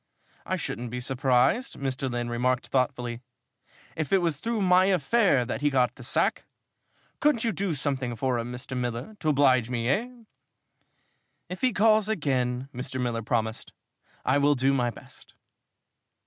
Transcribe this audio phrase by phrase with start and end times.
[0.47, 2.09] "I shouldn't be surprised," Mr.
[2.09, 3.21] Lynn remarked thoughtfully,
[3.95, 6.45] "if it was through my affair that he got the sack.
[7.19, 8.75] Couldn't you do something for him, Mr.
[8.75, 10.09] Miller to oblige me, eh?"
[11.49, 12.99] "If he calls again," Mr.
[12.99, 13.73] Miller promised,
[14.25, 15.35] "I will do my best."